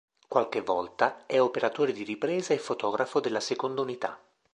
[0.27, 4.19] Qualche volta è operatore di ripresa e fotografo della seconda unità.